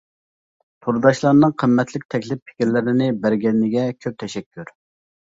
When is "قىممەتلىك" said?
1.65-2.09